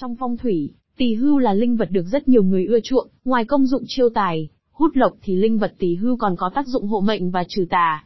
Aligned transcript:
Trong 0.00 0.16
phong 0.16 0.36
thủy, 0.36 0.70
Tỳ 0.96 1.14
hưu 1.14 1.38
là 1.38 1.54
linh 1.54 1.76
vật 1.76 1.88
được 1.90 2.06
rất 2.12 2.28
nhiều 2.28 2.42
người 2.42 2.66
ưa 2.66 2.80
chuộng, 2.80 3.08
ngoài 3.24 3.44
công 3.44 3.66
dụng 3.66 3.82
chiêu 3.86 4.08
tài, 4.14 4.48
hút 4.72 4.90
lộc 4.94 5.12
thì 5.22 5.36
linh 5.36 5.58
vật 5.58 5.74
tỳ 5.78 5.94
hưu 5.94 6.16
còn 6.16 6.36
có 6.36 6.50
tác 6.54 6.66
dụng 6.66 6.86
hộ 6.86 7.00
mệnh 7.00 7.30
và 7.30 7.44
trừ 7.48 7.66
tà. 7.70 8.04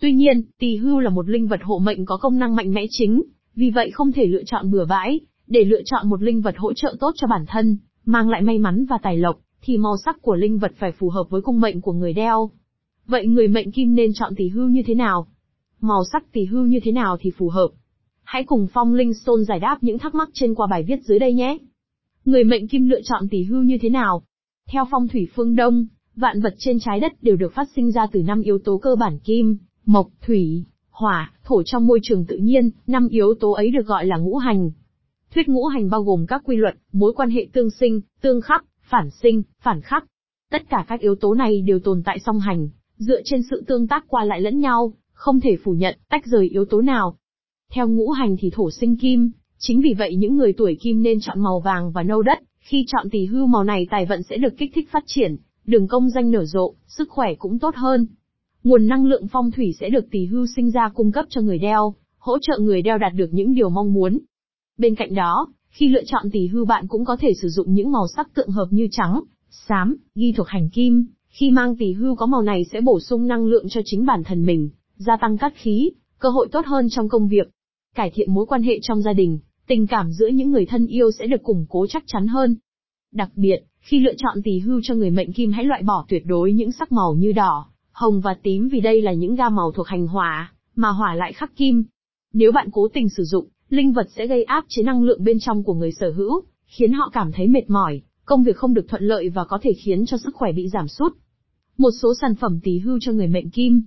Tuy 0.00 0.12
nhiên, 0.12 0.42
tỳ 0.58 0.76
hưu 0.76 1.00
là 1.00 1.10
một 1.10 1.28
linh 1.28 1.46
vật 1.46 1.60
hộ 1.62 1.78
mệnh 1.78 2.04
có 2.04 2.16
công 2.16 2.38
năng 2.38 2.56
mạnh 2.56 2.72
mẽ 2.72 2.84
chính, 2.90 3.22
vì 3.54 3.70
vậy 3.70 3.90
không 3.90 4.12
thể 4.12 4.26
lựa 4.26 4.42
chọn 4.46 4.70
bừa 4.70 4.84
bãi, 4.84 5.20
để 5.46 5.64
lựa 5.64 5.80
chọn 5.84 6.08
một 6.08 6.22
linh 6.22 6.40
vật 6.40 6.54
hỗ 6.58 6.72
trợ 6.72 6.96
tốt 7.00 7.12
cho 7.16 7.26
bản 7.26 7.44
thân, 7.48 7.78
mang 8.04 8.28
lại 8.28 8.42
may 8.42 8.58
mắn 8.58 8.86
và 8.90 8.98
tài 9.02 9.16
lộc, 9.16 9.38
thì 9.62 9.76
màu 9.76 9.96
sắc 10.04 10.22
của 10.22 10.34
linh 10.34 10.58
vật 10.58 10.72
phải 10.78 10.92
phù 10.92 11.08
hợp 11.08 11.24
với 11.30 11.42
cung 11.42 11.60
mệnh 11.60 11.80
của 11.80 11.92
người 11.92 12.12
đeo. 12.12 12.50
Vậy 13.06 13.26
người 13.26 13.48
mệnh 13.48 13.72
kim 13.72 13.94
nên 13.94 14.10
chọn 14.14 14.34
tỳ 14.36 14.48
hưu 14.48 14.68
như 14.68 14.82
thế 14.86 14.94
nào? 14.94 15.26
Màu 15.80 16.02
sắc 16.12 16.32
tỳ 16.32 16.44
hưu 16.44 16.66
như 16.66 16.80
thế 16.84 16.92
nào 16.92 17.16
thì 17.20 17.30
phù 17.38 17.48
hợp? 17.48 17.68
Hãy 18.24 18.44
cùng 18.44 18.66
Phong 18.72 18.94
Linh 18.94 19.14
Stone 19.14 19.42
giải 19.42 19.58
đáp 19.58 19.78
những 19.80 19.98
thắc 19.98 20.14
mắc 20.14 20.30
trên 20.32 20.54
qua 20.54 20.66
bài 20.70 20.82
viết 20.82 21.02
dưới 21.02 21.18
đây 21.18 21.32
nhé. 21.32 21.58
Người 22.24 22.44
mệnh 22.44 22.68
kim 22.68 22.88
lựa 22.88 23.00
chọn 23.04 23.28
tỷ 23.28 23.44
hưu 23.44 23.62
như 23.62 23.78
thế 23.80 23.88
nào? 23.88 24.22
Theo 24.68 24.84
phong 24.90 25.08
thủy 25.08 25.28
phương 25.34 25.56
Đông, 25.56 25.86
vạn 26.16 26.40
vật 26.40 26.54
trên 26.58 26.78
trái 26.80 27.00
đất 27.00 27.22
đều 27.22 27.36
được 27.36 27.54
phát 27.54 27.68
sinh 27.76 27.90
ra 27.90 28.06
từ 28.12 28.22
năm 28.22 28.42
yếu 28.42 28.58
tố 28.58 28.78
cơ 28.78 28.96
bản 28.96 29.18
kim, 29.18 29.58
mộc, 29.84 30.08
thủy, 30.26 30.64
hỏa, 30.90 31.32
thổ 31.44 31.62
trong 31.62 31.86
môi 31.86 32.00
trường 32.02 32.24
tự 32.24 32.36
nhiên, 32.36 32.70
năm 32.86 33.08
yếu 33.08 33.34
tố 33.40 33.52
ấy 33.52 33.70
được 33.70 33.86
gọi 33.86 34.06
là 34.06 34.16
ngũ 34.16 34.36
hành. 34.36 34.70
Thuyết 35.34 35.48
ngũ 35.48 35.66
hành 35.66 35.90
bao 35.90 36.02
gồm 36.02 36.26
các 36.26 36.42
quy 36.44 36.56
luật, 36.56 36.74
mối 36.92 37.12
quan 37.12 37.30
hệ 37.30 37.46
tương 37.52 37.70
sinh, 37.70 38.00
tương 38.20 38.40
khắc, 38.40 38.64
phản 38.82 39.10
sinh, 39.10 39.42
phản 39.60 39.80
khắc. 39.80 40.04
Tất 40.50 40.68
cả 40.68 40.84
các 40.88 41.00
yếu 41.00 41.14
tố 41.14 41.34
này 41.34 41.60
đều 41.60 41.78
tồn 41.78 42.02
tại 42.04 42.18
song 42.18 42.40
hành, 42.40 42.68
dựa 42.96 43.20
trên 43.24 43.42
sự 43.50 43.64
tương 43.66 43.86
tác 43.88 44.04
qua 44.08 44.24
lại 44.24 44.40
lẫn 44.40 44.60
nhau, 44.60 44.92
không 45.12 45.40
thể 45.40 45.56
phủ 45.64 45.72
nhận, 45.72 45.98
tách 46.08 46.26
rời 46.26 46.48
yếu 46.48 46.64
tố 46.64 46.82
nào. 46.82 47.16
Theo 47.74 47.88
ngũ 47.88 48.10
hành 48.10 48.36
thì 48.40 48.50
thổ 48.50 48.70
sinh 48.70 48.96
kim, 48.96 49.32
Chính 49.64 49.80
vì 49.80 49.94
vậy 49.98 50.16
những 50.16 50.36
người 50.36 50.52
tuổi 50.52 50.76
kim 50.80 51.02
nên 51.02 51.20
chọn 51.20 51.40
màu 51.40 51.60
vàng 51.60 51.92
và 51.92 52.02
nâu 52.02 52.22
đất, 52.22 52.38
khi 52.58 52.84
chọn 52.88 53.10
tỷ 53.10 53.26
hưu 53.26 53.46
màu 53.46 53.64
này 53.64 53.86
tài 53.90 54.06
vận 54.06 54.22
sẽ 54.22 54.36
được 54.36 54.58
kích 54.58 54.70
thích 54.74 54.88
phát 54.90 55.04
triển, 55.06 55.36
đường 55.66 55.88
công 55.88 56.10
danh 56.10 56.30
nở 56.30 56.44
rộ, 56.44 56.74
sức 56.86 57.08
khỏe 57.10 57.34
cũng 57.34 57.58
tốt 57.58 57.74
hơn. 57.76 58.06
Nguồn 58.64 58.86
năng 58.86 59.06
lượng 59.06 59.26
phong 59.32 59.50
thủy 59.50 59.74
sẽ 59.80 59.88
được 59.88 60.10
tỷ 60.10 60.26
hưu 60.26 60.46
sinh 60.56 60.70
ra 60.70 60.90
cung 60.94 61.12
cấp 61.12 61.24
cho 61.28 61.40
người 61.40 61.58
đeo, 61.58 61.94
hỗ 62.18 62.38
trợ 62.38 62.58
người 62.58 62.82
đeo 62.82 62.98
đạt 62.98 63.12
được 63.14 63.28
những 63.32 63.54
điều 63.54 63.68
mong 63.68 63.92
muốn. 63.92 64.18
Bên 64.78 64.94
cạnh 64.94 65.14
đó, 65.14 65.48
khi 65.68 65.88
lựa 65.88 66.04
chọn 66.06 66.30
tỷ 66.32 66.46
hưu 66.46 66.64
bạn 66.64 66.88
cũng 66.88 67.04
có 67.04 67.16
thể 67.16 67.34
sử 67.42 67.48
dụng 67.48 67.74
những 67.74 67.92
màu 67.92 68.06
sắc 68.16 68.34
tượng 68.34 68.50
hợp 68.50 68.66
như 68.70 68.88
trắng, 68.90 69.22
xám, 69.50 69.96
ghi 70.14 70.32
thuộc 70.36 70.48
hành 70.48 70.68
kim. 70.70 71.06
Khi 71.28 71.50
mang 71.50 71.76
tỷ 71.76 71.92
hưu 71.92 72.16
có 72.16 72.26
màu 72.26 72.42
này 72.42 72.64
sẽ 72.72 72.80
bổ 72.80 73.00
sung 73.00 73.26
năng 73.26 73.46
lượng 73.46 73.68
cho 73.68 73.80
chính 73.84 74.06
bản 74.06 74.24
thân 74.24 74.46
mình, 74.46 74.70
gia 74.96 75.16
tăng 75.16 75.38
cát 75.38 75.52
khí, 75.56 75.90
cơ 76.18 76.28
hội 76.28 76.48
tốt 76.52 76.66
hơn 76.66 76.88
trong 76.90 77.08
công 77.08 77.28
việc, 77.28 77.48
cải 77.96 78.10
thiện 78.14 78.34
mối 78.34 78.46
quan 78.46 78.62
hệ 78.62 78.78
trong 78.82 79.02
gia 79.02 79.12
đình, 79.12 79.38
tình 79.66 79.86
cảm 79.86 80.12
giữa 80.12 80.26
những 80.26 80.50
người 80.50 80.66
thân 80.66 80.86
yêu 80.86 81.10
sẽ 81.10 81.26
được 81.26 81.42
củng 81.42 81.66
cố 81.68 81.86
chắc 81.88 82.04
chắn 82.06 82.26
hơn. 82.26 82.56
Đặc 83.12 83.30
biệt, 83.36 83.58
khi 83.80 83.98
lựa 83.98 84.14
chọn 84.16 84.42
tỷ 84.44 84.58
hưu 84.58 84.80
cho 84.82 84.94
người 84.94 85.10
mệnh 85.10 85.32
kim 85.32 85.52
hãy 85.52 85.64
loại 85.64 85.82
bỏ 85.82 86.04
tuyệt 86.08 86.22
đối 86.26 86.52
những 86.52 86.72
sắc 86.72 86.92
màu 86.92 87.14
như 87.14 87.32
đỏ, 87.32 87.66
hồng 87.92 88.20
và 88.20 88.34
tím 88.42 88.68
vì 88.68 88.80
đây 88.80 89.02
là 89.02 89.12
những 89.12 89.34
gam 89.34 89.56
màu 89.56 89.72
thuộc 89.72 89.86
hành 89.86 90.06
hỏa, 90.06 90.52
mà 90.74 90.88
hỏa 90.88 91.14
lại 91.14 91.32
khắc 91.32 91.56
kim. 91.56 91.84
Nếu 92.32 92.52
bạn 92.52 92.68
cố 92.72 92.88
tình 92.88 93.08
sử 93.08 93.24
dụng, 93.24 93.48
linh 93.68 93.92
vật 93.92 94.06
sẽ 94.16 94.26
gây 94.26 94.44
áp 94.44 94.64
chế 94.68 94.82
năng 94.82 95.02
lượng 95.02 95.24
bên 95.24 95.38
trong 95.40 95.64
của 95.64 95.74
người 95.74 95.92
sở 95.92 96.10
hữu, 96.10 96.42
khiến 96.66 96.92
họ 96.92 97.10
cảm 97.12 97.32
thấy 97.32 97.48
mệt 97.48 97.70
mỏi, 97.70 98.02
công 98.24 98.42
việc 98.42 98.56
không 98.56 98.74
được 98.74 98.88
thuận 98.88 99.02
lợi 99.02 99.28
và 99.28 99.44
có 99.44 99.58
thể 99.62 99.72
khiến 99.72 100.06
cho 100.06 100.16
sức 100.16 100.34
khỏe 100.34 100.52
bị 100.52 100.68
giảm 100.68 100.88
sút. 100.88 101.16
Một 101.78 101.90
số 102.02 102.14
sản 102.20 102.34
phẩm 102.34 102.60
tỷ 102.62 102.78
hưu 102.78 102.98
cho 103.00 103.12
người 103.12 103.28
mệnh 103.28 103.50
kim. 103.50 103.82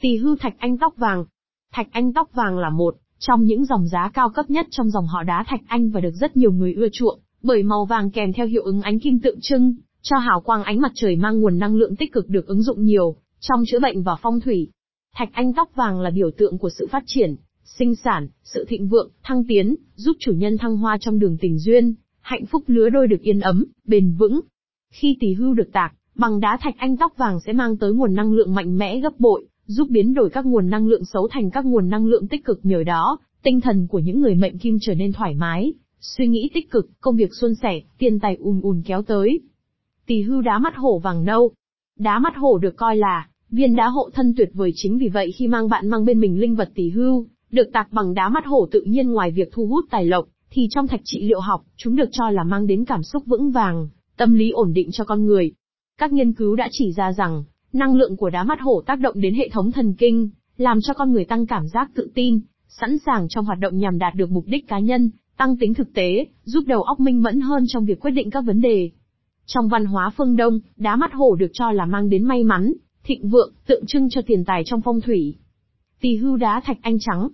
Tỷ 0.00 0.16
hưu 0.16 0.36
thạch 0.36 0.54
anh 0.58 0.78
tóc 0.78 0.94
vàng. 0.96 1.24
Thạch 1.72 1.88
anh 1.92 2.12
tóc 2.12 2.30
vàng 2.34 2.58
là 2.58 2.70
một 2.70 2.96
trong 3.20 3.44
những 3.44 3.64
dòng 3.64 3.86
giá 3.86 4.10
cao 4.14 4.30
cấp 4.30 4.50
nhất 4.50 4.66
trong 4.70 4.90
dòng 4.90 5.06
họ 5.06 5.22
đá 5.22 5.44
thạch 5.48 5.60
anh 5.66 5.90
và 5.90 6.00
được 6.00 6.14
rất 6.20 6.36
nhiều 6.36 6.52
người 6.52 6.74
ưa 6.74 6.88
chuộng, 6.92 7.20
bởi 7.42 7.62
màu 7.62 7.84
vàng 7.84 8.10
kèm 8.10 8.32
theo 8.32 8.46
hiệu 8.46 8.62
ứng 8.62 8.82
ánh 8.82 8.98
kim 8.98 9.20
tượng 9.20 9.38
trưng, 9.40 9.74
cho 10.02 10.18
hào 10.18 10.40
quang 10.40 10.62
ánh 10.62 10.80
mặt 10.80 10.92
trời 10.94 11.16
mang 11.16 11.40
nguồn 11.40 11.58
năng 11.58 11.76
lượng 11.76 11.96
tích 11.96 12.12
cực 12.12 12.28
được 12.28 12.46
ứng 12.46 12.62
dụng 12.62 12.84
nhiều, 12.84 13.16
trong 13.40 13.62
chữa 13.66 13.80
bệnh 13.80 14.02
và 14.02 14.16
phong 14.22 14.40
thủy. 14.40 14.68
Thạch 15.14 15.28
anh 15.32 15.52
tóc 15.52 15.70
vàng 15.74 16.00
là 16.00 16.10
biểu 16.10 16.30
tượng 16.38 16.58
của 16.58 16.70
sự 16.70 16.86
phát 16.90 17.02
triển, 17.06 17.36
sinh 17.64 17.94
sản, 17.94 18.28
sự 18.44 18.64
thịnh 18.68 18.88
vượng, 18.88 19.10
thăng 19.22 19.44
tiến, 19.48 19.76
giúp 19.94 20.16
chủ 20.20 20.32
nhân 20.32 20.58
thăng 20.58 20.76
hoa 20.76 20.98
trong 21.00 21.18
đường 21.18 21.36
tình 21.40 21.58
duyên, 21.58 21.94
hạnh 22.20 22.46
phúc 22.46 22.64
lứa 22.66 22.88
đôi 22.90 23.06
được 23.06 23.20
yên 23.20 23.40
ấm, 23.40 23.64
bền 23.84 24.14
vững. 24.18 24.40
Khi 24.92 25.16
tỷ 25.20 25.34
hưu 25.34 25.54
được 25.54 25.72
tạc, 25.72 25.94
bằng 26.14 26.40
đá 26.40 26.58
thạch 26.60 26.74
anh 26.78 26.96
tóc 26.96 27.12
vàng 27.16 27.40
sẽ 27.46 27.52
mang 27.52 27.76
tới 27.76 27.92
nguồn 27.92 28.14
năng 28.14 28.32
lượng 28.32 28.54
mạnh 28.54 28.78
mẽ 28.78 29.00
gấp 29.00 29.20
bội, 29.20 29.46
giúp 29.70 29.88
biến 29.90 30.14
đổi 30.14 30.30
các 30.30 30.46
nguồn 30.46 30.70
năng 30.70 30.88
lượng 30.88 31.04
xấu 31.04 31.28
thành 31.28 31.50
các 31.50 31.64
nguồn 31.64 31.88
năng 31.88 32.06
lượng 32.06 32.28
tích 32.28 32.44
cực 32.44 32.60
nhờ 32.62 32.84
đó, 32.84 33.18
tinh 33.42 33.60
thần 33.60 33.86
của 33.86 33.98
những 33.98 34.20
người 34.20 34.34
mệnh 34.34 34.58
kim 34.58 34.78
trở 34.80 34.94
nên 34.94 35.12
thoải 35.12 35.34
mái, 35.34 35.72
suy 36.00 36.26
nghĩ 36.26 36.50
tích 36.54 36.70
cực, 36.70 36.90
công 37.00 37.16
việc 37.16 37.34
suôn 37.40 37.54
sẻ, 37.54 37.80
tiền 37.98 38.20
tài 38.20 38.36
ùn 38.36 38.60
ùn 38.60 38.82
kéo 38.86 39.02
tới. 39.02 39.40
Tỳ 40.06 40.22
hưu 40.22 40.42
đá 40.42 40.58
mắt 40.58 40.76
hổ 40.76 40.98
vàng 40.98 41.24
nâu. 41.24 41.50
Đá 41.98 42.18
mắt 42.18 42.36
hổ 42.36 42.58
được 42.58 42.76
coi 42.76 42.96
là 42.96 43.28
viên 43.50 43.76
đá 43.76 43.86
hộ 43.88 44.10
thân 44.14 44.34
tuyệt 44.36 44.50
vời 44.54 44.72
chính 44.74 44.98
vì 44.98 45.08
vậy 45.08 45.32
khi 45.32 45.46
mang 45.46 45.68
bạn 45.68 45.88
mang 45.88 46.04
bên 46.04 46.20
mình 46.20 46.40
linh 46.40 46.54
vật 46.54 46.70
tỳ 46.74 46.90
hưu, 46.90 47.26
được 47.50 47.72
tạc 47.72 47.92
bằng 47.92 48.14
đá 48.14 48.28
mắt 48.28 48.46
hổ 48.46 48.68
tự 48.70 48.82
nhiên 48.82 49.10
ngoài 49.10 49.30
việc 49.30 49.48
thu 49.52 49.66
hút 49.66 49.84
tài 49.90 50.04
lộc, 50.04 50.26
thì 50.50 50.68
trong 50.70 50.86
thạch 50.86 51.00
trị 51.04 51.22
liệu 51.22 51.40
học, 51.40 51.62
chúng 51.76 51.96
được 51.96 52.08
cho 52.12 52.30
là 52.30 52.44
mang 52.44 52.66
đến 52.66 52.84
cảm 52.84 53.02
xúc 53.02 53.22
vững 53.26 53.50
vàng, 53.50 53.88
tâm 54.16 54.34
lý 54.34 54.50
ổn 54.50 54.72
định 54.72 54.88
cho 54.92 55.04
con 55.04 55.26
người. 55.26 55.52
Các 55.98 56.12
nghiên 56.12 56.32
cứu 56.32 56.56
đã 56.56 56.68
chỉ 56.70 56.92
ra 56.92 57.12
rằng, 57.12 57.44
Năng 57.72 57.94
lượng 57.94 58.16
của 58.16 58.30
đá 58.30 58.44
mắt 58.44 58.60
hổ 58.60 58.82
tác 58.86 59.00
động 59.00 59.20
đến 59.20 59.34
hệ 59.34 59.48
thống 59.48 59.72
thần 59.72 59.94
kinh, 59.94 60.30
làm 60.56 60.78
cho 60.80 60.94
con 60.94 61.12
người 61.12 61.24
tăng 61.24 61.46
cảm 61.46 61.68
giác 61.68 61.90
tự 61.94 62.10
tin, 62.14 62.40
sẵn 62.68 62.98
sàng 62.98 63.28
trong 63.28 63.44
hoạt 63.44 63.58
động 63.58 63.78
nhằm 63.78 63.98
đạt 63.98 64.14
được 64.14 64.30
mục 64.30 64.44
đích 64.46 64.68
cá 64.68 64.78
nhân, 64.78 65.10
tăng 65.36 65.56
tính 65.56 65.74
thực 65.74 65.92
tế, 65.94 66.26
giúp 66.44 66.64
đầu 66.66 66.82
óc 66.82 67.00
minh 67.00 67.22
mẫn 67.22 67.40
hơn 67.40 67.64
trong 67.68 67.84
việc 67.84 68.00
quyết 68.00 68.10
định 68.10 68.30
các 68.30 68.40
vấn 68.40 68.60
đề. 68.60 68.90
Trong 69.46 69.68
văn 69.68 69.84
hóa 69.84 70.10
phương 70.16 70.36
Đông, 70.36 70.60
đá 70.76 70.96
mắt 70.96 71.12
hổ 71.12 71.34
được 71.34 71.50
cho 71.52 71.72
là 71.72 71.86
mang 71.86 72.08
đến 72.08 72.24
may 72.24 72.44
mắn, 72.44 72.72
thịnh 73.04 73.28
vượng, 73.28 73.52
tượng 73.66 73.86
trưng 73.86 74.10
cho 74.10 74.22
tiền 74.26 74.44
tài 74.44 74.62
trong 74.66 74.80
phong 74.80 75.00
thủy. 75.00 75.34
Tỳ 76.00 76.16
hưu 76.16 76.36
đá 76.36 76.60
thạch 76.64 76.78
anh 76.82 76.98
trắng. 77.00 77.28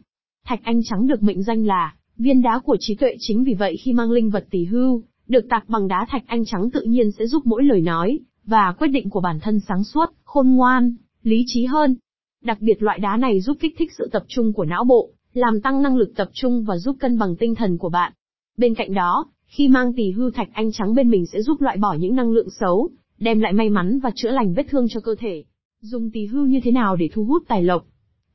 Thạch 0.45 0.61
anh 0.63 0.81
trắng 0.85 1.07
được 1.07 1.23
mệnh 1.23 1.43
danh 1.43 1.67
là 1.67 1.95
viên 2.19 2.43
đá 2.43 2.59
của 2.59 2.77
trí 2.81 2.95
tuệ 2.95 3.17
chính 3.19 3.45
vì 3.45 3.55
vậy 3.55 3.77
khi 3.77 3.93
mang 3.93 4.11
linh 4.11 4.31
vật 4.31 4.47
tỳ 4.51 4.65
hưu, 4.65 5.03
được 5.29 5.49
tạc 5.49 5.69
bằng 5.69 5.89
đá 5.89 6.07
thạch 6.09 6.25
anh 6.27 6.45
trắng 6.45 6.71
tự 6.71 6.83
nhiên 6.83 7.11
sẽ 7.11 7.27
giúp 7.27 7.47
mỗi 7.47 7.63
lời 7.63 7.81
nói, 7.81 8.19
và 8.47 8.75
quyết 8.79 8.89
định 8.89 9.11
của 9.11 9.21
bản 9.21 9.41
thân 9.41 9.61
sáng 9.61 9.85
suốt, 9.85 10.07
khôn 10.25 10.49
ngoan, 10.49 10.95
lý 11.23 11.45
trí 11.47 11.65
hơn. 11.65 11.97
Đặc 12.45 12.59
biệt 12.61 12.83
loại 12.83 12.99
đá 12.99 13.17
này 13.17 13.41
giúp 13.41 13.57
kích 13.61 13.75
thích 13.79 13.93
sự 13.99 14.09
tập 14.13 14.25
trung 14.29 14.53
của 14.53 14.65
não 14.65 14.85
bộ, 14.85 15.11
làm 15.33 15.61
tăng 15.61 15.83
năng 15.83 15.97
lực 15.97 16.13
tập 16.17 16.29
trung 16.33 16.65
và 16.65 16.77
giúp 16.77 16.97
cân 17.01 17.19
bằng 17.19 17.37
tinh 17.37 17.55
thần 17.55 17.79
của 17.79 17.89
bạn. 17.89 18.13
Bên 18.57 18.75
cạnh 18.75 18.95
đó, 18.95 19.27
khi 19.47 19.69
mang 19.69 19.93
tỷ 19.93 20.11
hư 20.11 20.31
thạch 20.31 20.49
anh 20.53 20.73
trắng 20.73 20.95
bên 20.95 21.11
mình 21.11 21.27
sẽ 21.27 21.43
giúp 21.43 21.61
loại 21.61 21.77
bỏ 21.77 21.95
những 21.95 22.17
năng 22.17 22.33
lượng 22.33 22.51
xấu, 22.61 22.91
đem 23.19 23.41
lại 23.41 23.53
may 23.53 23.71
mắn 23.71 23.99
và 23.99 24.11
chữa 24.15 24.31
lành 24.31 24.55
vết 24.55 24.67
thương 24.71 24.87
cho 24.89 25.01
cơ 25.01 25.15
thể. 25.19 25.45
Dùng 25.81 26.11
tỷ 26.11 26.27
hư 26.27 26.45
như 26.45 26.61
thế 26.65 26.71
nào 26.71 26.97
để 26.97 27.09
thu 27.13 27.25
hút 27.25 27.43
tài 27.49 27.63
lộc? 27.63 27.87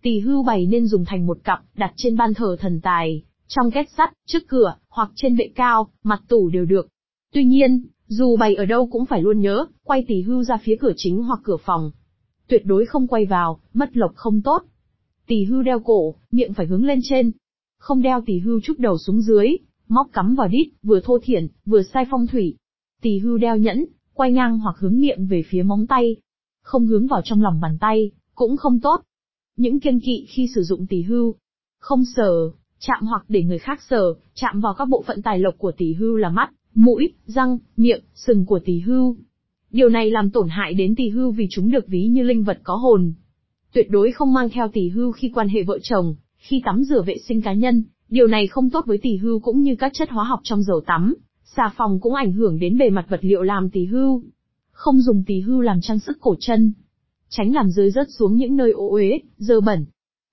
Tỷ 0.01 0.19
hư 0.19 0.41
bày 0.41 0.66
nên 0.66 0.88
dùng 0.88 1.05
thành 1.05 1.28
một 1.28 1.38
cặp, 1.43 1.59
đặt 1.75 1.93
trên 1.95 2.17
ban 2.17 2.33
thờ 2.33 2.57
thần 2.59 2.81
tài, 2.81 3.23
trong 3.47 3.72
két 3.72 3.89
sắt, 3.97 4.13
trước 4.28 4.47
cửa, 4.47 4.75
hoặc 4.89 5.11
trên 5.16 5.38
bệ 5.38 5.49
cao, 5.55 5.88
mặt 6.03 6.22
tủ 6.28 6.49
đều 6.49 6.66
được. 6.66 6.88
Tuy 7.33 7.45
nhiên, 7.45 7.85
dù 8.13 8.38
bày 8.38 8.55
ở 8.55 8.66
đâu 8.66 8.88
cũng 8.88 9.05
phải 9.05 9.22
luôn 9.22 9.39
nhớ, 9.39 9.66
quay 9.83 10.05
tỷ 10.07 10.22
hưu 10.22 10.44
ra 10.44 10.57
phía 10.63 10.75
cửa 10.79 10.91
chính 10.95 11.23
hoặc 11.23 11.39
cửa 11.44 11.57
phòng. 11.66 11.91
Tuyệt 12.47 12.61
đối 12.66 12.85
không 12.85 13.07
quay 13.07 13.25
vào, 13.25 13.59
mất 13.73 13.97
lộc 13.97 14.11
không 14.16 14.41
tốt. 14.41 14.63
Tỷ 15.27 15.44
hưu 15.44 15.63
đeo 15.63 15.79
cổ, 15.79 16.16
miệng 16.31 16.53
phải 16.53 16.66
hướng 16.66 16.85
lên 16.85 16.99
trên. 17.03 17.31
Không 17.77 18.01
đeo 18.01 18.22
tỷ 18.25 18.39
hưu 18.39 18.61
trúc 18.61 18.79
đầu 18.79 18.97
xuống 18.97 19.22
dưới, 19.22 19.47
móc 19.88 20.07
cắm 20.13 20.35
vào 20.35 20.47
đít, 20.47 20.67
vừa 20.83 20.99
thô 20.99 21.19
thiển, 21.23 21.47
vừa 21.66 21.81
sai 21.83 22.05
phong 22.11 22.27
thủy. 22.27 22.55
Tỷ 23.01 23.19
hưu 23.19 23.38
đeo 23.38 23.57
nhẫn, 23.57 23.85
quay 24.13 24.31
ngang 24.31 24.59
hoặc 24.59 24.75
hướng 24.79 24.99
miệng 24.99 25.28
về 25.28 25.43
phía 25.49 25.63
móng 25.63 25.88
tay. 25.88 26.16
Không 26.63 26.85
hướng 26.88 27.07
vào 27.07 27.22
trong 27.23 27.41
lòng 27.41 27.59
bàn 27.61 27.78
tay, 27.81 28.11
cũng 28.35 28.57
không 28.57 28.79
tốt. 28.79 29.01
Những 29.57 29.79
kiêng 29.79 29.99
kỵ 29.99 30.25
khi 30.29 30.47
sử 30.55 30.63
dụng 30.63 30.88
tỷ 30.88 31.01
hưu. 31.01 31.35
Không 31.79 32.03
sờ, 32.16 32.49
chạm 32.79 33.05
hoặc 33.07 33.25
để 33.28 33.43
người 33.43 33.59
khác 33.59 33.79
sờ, 33.89 34.13
chạm 34.33 34.59
vào 34.61 34.73
các 34.73 34.85
bộ 34.85 35.03
phận 35.07 35.22
tài 35.22 35.39
lộc 35.39 35.57
của 35.57 35.72
tỷ 35.78 35.93
hưu 35.93 36.17
là 36.17 36.29
mắt, 36.29 36.51
mũi, 36.73 37.13
răng, 37.25 37.57
miệng, 37.78 38.01
sừng 38.16 38.46
của 38.46 38.59
tỷ 38.59 38.79
hưu. 38.79 39.17
Điều 39.72 39.90
này 39.90 40.11
làm 40.11 40.29
tổn 40.29 40.47
hại 40.49 40.73
đến 40.73 40.96
tỷ 40.96 41.09
hưu 41.09 41.31
vì 41.31 41.47
chúng 41.49 41.72
được 41.72 41.87
ví 41.87 42.07
như 42.07 42.23
linh 42.23 42.43
vật 42.43 42.59
có 42.63 42.75
hồn. 42.75 43.13
Tuyệt 43.73 43.87
đối 43.90 44.11
không 44.11 44.34
mang 44.34 44.49
theo 44.49 44.67
tỷ 44.67 44.90
hưu 44.90 45.11
khi 45.11 45.31
quan 45.34 45.49
hệ 45.49 45.63
vợ 45.63 45.79
chồng, 45.84 46.16
khi 46.37 46.61
tắm 46.66 46.84
rửa 46.84 47.01
vệ 47.01 47.17
sinh 47.17 47.41
cá 47.41 47.53
nhân, 47.53 47.84
điều 48.09 48.28
này 48.28 48.47
không 48.47 48.69
tốt 48.69 48.85
với 48.85 48.97
tỷ 48.97 49.17
hưu 49.17 49.40
cũng 49.40 49.61
như 49.61 49.75
các 49.75 49.91
chất 49.93 50.09
hóa 50.09 50.23
học 50.23 50.40
trong 50.43 50.63
dầu 50.63 50.81
tắm, 50.81 51.16
xà 51.55 51.63
phòng 51.78 51.99
cũng 51.99 52.13
ảnh 52.13 52.31
hưởng 52.31 52.59
đến 52.59 52.78
bề 52.78 52.90
mặt 52.90 53.05
vật 53.09 53.19
liệu 53.22 53.41
làm 53.41 53.69
tỷ 53.69 53.85
hưu. 53.85 54.23
Không 54.72 55.01
dùng 55.01 55.23
tỷ 55.28 55.40
hưu 55.40 55.61
làm 55.61 55.81
trang 55.81 55.99
sức 55.99 56.17
cổ 56.22 56.35
chân. 56.40 56.73
Tránh 57.29 57.53
làm 57.53 57.72
rơi 57.72 57.91
rớt 57.91 58.07
xuống 58.19 58.35
những 58.35 58.55
nơi 58.55 58.72
ô 58.72 58.90
uế, 58.90 59.19
dơ 59.37 59.61
bẩn. 59.61 59.85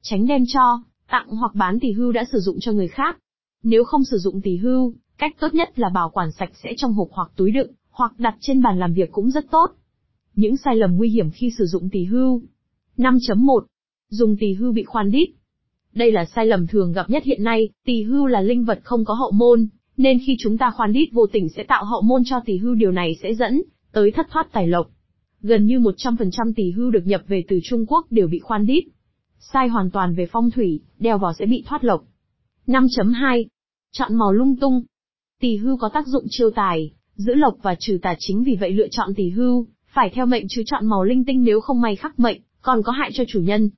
Tránh 0.03 0.27
đem 0.27 0.45
cho, 0.47 0.83
tặng 1.11 1.29
hoặc 1.29 1.55
bán 1.55 1.81
tỷ 1.81 1.93
hưu 1.93 2.13
đã 2.13 2.25
sử 2.33 2.39
dụng 2.39 2.57
cho 2.61 2.73
người 2.73 2.89
khác. 2.89 3.19
Nếu 3.63 3.85
không 3.85 4.05
sử 4.05 4.19
dụng 4.19 4.41
tỷ 4.41 4.57
hưu, 4.57 4.95
Cách 5.19 5.37
tốt 5.41 5.55
nhất 5.55 5.79
là 5.79 5.89
bảo 5.89 6.11
quản 6.11 6.33
sạch 6.33 6.51
sẽ 6.63 6.73
trong 6.77 6.93
hộp 6.93 7.09
hoặc 7.11 7.31
túi 7.37 7.51
đựng, 7.51 7.73
hoặc 7.91 8.13
đặt 8.19 8.37
trên 8.41 8.63
bàn 8.63 8.79
làm 8.79 8.93
việc 8.93 9.13
cũng 9.13 9.31
rất 9.31 9.51
tốt. 9.51 9.71
Những 10.35 10.57
sai 10.57 10.77
lầm 10.77 10.97
nguy 10.97 11.09
hiểm 11.09 11.31
khi 11.31 11.51
sử 11.59 11.67
dụng 11.67 11.89
tỳ 11.93 12.05
hưu. 12.05 12.43
5.1. 12.97 13.61
Dùng 14.11 14.37
tỳ 14.41 14.53
hưu 14.55 14.73
bị 14.73 14.85
khoan 14.85 15.11
đít. 15.11 15.29
Đây 15.95 16.13
là 16.13 16.25
sai 16.25 16.47
lầm 16.47 16.67
thường 16.67 16.93
gặp 16.93 17.11
nhất 17.11 17.25
hiện 17.25 17.45
nay, 17.45 17.69
tỳ 17.85 18.03
hưu 18.03 18.27
là 18.27 18.41
linh 18.41 18.65
vật 18.65 18.81
không 18.85 19.05
có 19.05 19.15
hậu 19.15 19.31
môn, 19.31 19.69
Nên 19.97 20.19
khi 20.27 20.37
chúng 20.39 20.59
ta 20.59 20.71
khoan 20.71 20.93
đít 20.93 21.09
vô 21.13 21.27
tình 21.27 21.49
sẽ 21.49 21.63
tạo 21.63 21.85
hậu 21.85 22.03
môn 22.03 22.23
cho 22.25 22.41
tỳ 22.45 22.57
hưu 22.57 22.75
điều 22.75 22.93
này 22.93 23.17
sẽ 23.23 23.35
dẫn 23.35 23.63
tới 23.93 24.11
thất 24.11 24.27
thoát 24.31 24.53
tài 24.53 24.67
lộc. 24.67 24.91
Gần 25.41 25.67
như 25.67 25.79
100% 25.79 26.53
tỳ 26.57 26.71
hưu 26.71 26.91
được 26.91 27.07
nhập 27.07 27.23
về 27.27 27.45
từ 27.49 27.61
Trung 27.63 27.87
Quốc 27.87 28.07
đều 28.11 28.29
bị 28.29 28.39
khoan 28.39 28.67
đít. 28.67 28.85
Sai 29.39 29.69
hoàn 29.69 29.91
toàn 29.91 30.15
về 30.15 30.27
phong 30.27 30.51
thủy, 30.51 30.81
đeo 30.99 31.19
vào 31.19 31.33
sẽ 31.39 31.47
bị 31.47 31.65
thoát 31.67 31.85
lộc. 31.85 32.05
5.2. 32.67 33.45
Chọn 33.93 34.17
màu 34.17 34.33
lung 34.33 34.57
tung. 34.57 34.83
Tỷ 35.43 35.57
hưu 35.57 35.77
có 35.77 35.89
tác 35.89 36.07
dụng 36.07 36.25
chiêu 36.29 36.51
tài, 36.51 36.91
giữ 37.15 37.35
lộc 37.35 37.55
và 37.63 37.75
trừ 37.79 37.99
tà 38.03 38.15
chính 38.19 38.45
vì 38.45 38.57
vậy 38.61 38.73
lựa 38.73 38.89
chọn 38.91 39.15
tỷ 39.17 39.31
hưu, 39.31 39.67
phải 39.95 40.11
theo 40.15 40.27
mệnh 40.27 40.47
chứ 40.49 40.63
chọn 40.67 40.87
màu 40.87 41.05
linh 41.05 41.25
tinh 41.25 41.45
nếu 41.45 41.61
không 41.61 41.81
may 41.81 41.97
khắc 41.97 42.19
mệnh, 42.19 42.41
còn 42.63 42.83
có 42.83 42.93
hại 42.93 43.11
cho 43.15 43.25
chủ 43.29 43.41
nhân. 43.41 43.71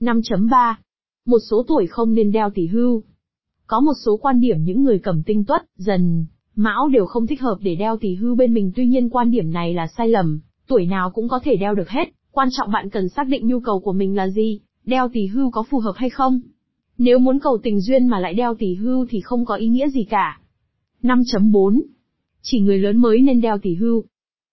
5.3. 0.00 0.74
Một 1.26 1.38
số 1.50 1.64
tuổi 1.68 1.86
không 1.86 2.14
nên 2.14 2.32
đeo 2.32 2.50
tỷ 2.54 2.66
hưu. 2.66 3.02
Có 3.66 3.80
một 3.80 3.92
số 4.04 4.16
quan 4.16 4.40
điểm 4.40 4.56
những 4.64 4.82
người 4.82 4.98
cầm 4.98 5.22
tinh 5.22 5.44
tuất, 5.44 5.62
dần, 5.76 6.26
mão 6.54 6.88
đều 6.88 7.06
không 7.06 7.26
thích 7.26 7.40
hợp 7.40 7.58
để 7.60 7.74
đeo 7.74 7.96
tỷ 7.96 8.14
hưu 8.14 8.34
bên 8.34 8.54
mình 8.54 8.72
tuy 8.76 8.86
nhiên 8.86 9.08
quan 9.08 9.30
điểm 9.30 9.52
này 9.52 9.74
là 9.74 9.86
sai 9.86 10.08
lầm, 10.08 10.40
tuổi 10.66 10.86
nào 10.86 11.10
cũng 11.10 11.28
có 11.28 11.40
thể 11.44 11.56
đeo 11.56 11.74
được 11.74 11.88
hết, 11.88 12.08
quan 12.30 12.48
trọng 12.52 12.70
bạn 12.70 12.90
cần 12.90 13.08
xác 13.08 13.28
định 13.28 13.46
nhu 13.46 13.60
cầu 13.60 13.80
của 13.80 13.92
mình 13.92 14.16
là 14.16 14.28
gì, 14.28 14.60
đeo 14.84 15.08
tỷ 15.12 15.26
hưu 15.26 15.50
có 15.50 15.62
phù 15.70 15.78
hợp 15.78 15.94
hay 15.96 16.10
không. 16.10 16.40
Nếu 16.98 17.18
muốn 17.18 17.38
cầu 17.38 17.58
tình 17.62 17.80
duyên 17.80 18.06
mà 18.06 18.18
lại 18.20 18.34
đeo 18.34 18.54
tỷ 18.54 18.74
hưu 18.74 19.06
thì 19.10 19.20
không 19.20 19.44
có 19.44 19.54
ý 19.54 19.68
nghĩa 19.68 19.88
gì 19.88 20.04
cả. 20.04 20.39
5.4. 21.02 21.80
Chỉ 22.42 22.60
người 22.60 22.78
lớn 22.78 22.96
mới 22.96 23.20
nên 23.20 23.40
đeo 23.40 23.58
tỷ 23.58 23.74
hưu. 23.74 24.04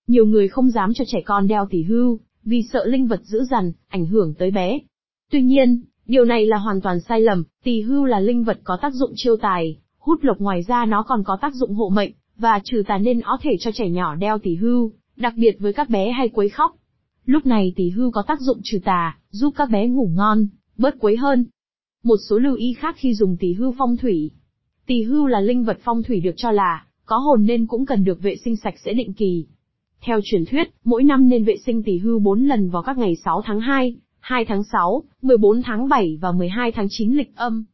Nhiều 0.07 0.25
người 0.25 0.47
không 0.47 0.69
dám 0.69 0.93
cho 0.93 1.05
trẻ 1.07 1.21
con 1.25 1.47
đeo 1.47 1.67
tỷ 1.69 1.83
hưu, 1.83 2.19
vì 2.43 2.63
sợ 2.73 2.85
linh 2.85 3.07
vật 3.07 3.21
dữ 3.23 3.43
dằn, 3.51 3.71
ảnh 3.87 4.05
hưởng 4.05 4.33
tới 4.33 4.51
bé. 4.51 4.79
Tuy 5.31 5.41
nhiên, 5.41 5.83
điều 6.05 6.25
này 6.25 6.45
là 6.45 6.57
hoàn 6.57 6.81
toàn 6.81 6.99
sai 6.99 7.21
lầm, 7.21 7.43
tỷ 7.63 7.81
hưu 7.81 8.05
là 8.05 8.19
linh 8.19 8.43
vật 8.43 8.59
có 8.63 8.77
tác 8.81 8.93
dụng 8.93 9.11
chiêu 9.15 9.37
tài, 9.37 9.77
hút 9.99 10.19
lộc 10.23 10.39
ngoài 10.39 10.63
ra 10.67 10.85
nó 10.85 11.03
còn 11.03 11.23
có 11.23 11.37
tác 11.41 11.53
dụng 11.53 11.73
hộ 11.73 11.89
mệnh, 11.89 12.11
và 12.37 12.59
trừ 12.63 12.83
tà 12.87 12.97
nên 12.97 13.21
có 13.21 13.37
thể 13.41 13.51
cho 13.59 13.71
trẻ 13.71 13.89
nhỏ 13.89 14.15
đeo 14.15 14.39
tỷ 14.39 14.55
hưu, 14.55 14.91
đặc 15.15 15.33
biệt 15.37 15.57
với 15.59 15.73
các 15.73 15.89
bé 15.89 16.11
hay 16.11 16.29
quấy 16.29 16.49
khóc. 16.49 16.75
Lúc 17.25 17.45
này 17.45 17.73
tỷ 17.75 17.89
hưu 17.89 18.11
có 18.11 18.23
tác 18.27 18.41
dụng 18.41 18.59
trừ 18.63 18.79
tà, 18.85 19.17
giúp 19.29 19.53
các 19.57 19.69
bé 19.69 19.87
ngủ 19.87 20.11
ngon, 20.15 20.47
bớt 20.77 20.95
quấy 20.99 21.17
hơn. 21.17 21.45
Một 22.03 22.17
số 22.29 22.37
lưu 22.37 22.55
ý 22.55 22.73
khác 22.73 22.95
khi 22.97 23.13
dùng 23.13 23.37
tỷ 23.37 23.53
hưu 23.53 23.75
phong 23.77 23.97
thủy. 23.97 24.31
Tỳ 24.87 25.03
hưu 25.03 25.27
là 25.27 25.39
linh 25.39 25.63
vật 25.63 25.77
phong 25.83 26.03
thủy 26.03 26.19
được 26.19 26.33
cho 26.37 26.51
là 26.51 26.85
có 27.05 27.17
hồn 27.17 27.45
nên 27.45 27.67
cũng 27.67 27.85
cần 27.85 28.03
được 28.03 28.21
vệ 28.21 28.35
sinh 28.35 28.55
sạch 28.55 28.75
sẽ 28.85 28.93
định 28.93 29.13
kỳ. 29.13 29.45
Theo 30.01 30.19
truyền 30.23 30.45
thuyết, 30.45 30.67
mỗi 30.83 31.03
năm 31.03 31.29
nên 31.29 31.43
vệ 31.43 31.57
sinh 31.65 31.83
tỳ 31.83 31.97
hưu 31.97 32.19
4 32.19 32.45
lần 32.45 32.69
vào 32.69 32.83
các 32.83 32.97
ngày 32.97 33.15
6 33.15 33.41
tháng 33.45 33.59
2, 33.59 33.95
2 34.19 34.45
tháng 34.45 34.63
6, 34.63 35.03
14 35.21 35.61
tháng 35.61 35.89
7 35.89 36.17
và 36.21 36.31
12 36.31 36.71
tháng 36.71 36.87
9 36.89 37.13
lịch 37.13 37.35
âm. 37.35 37.65